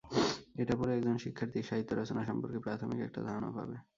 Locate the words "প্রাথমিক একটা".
2.65-3.19